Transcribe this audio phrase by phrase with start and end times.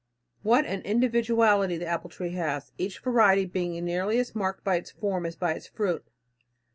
[0.41, 4.89] What an individuality the apple tree has, each variety being nearly as marked by its
[4.89, 6.03] form as by its fruit.